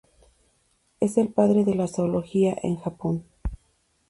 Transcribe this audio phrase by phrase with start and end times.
[0.99, 3.23] Es el "Padre de la zoología" en Japón.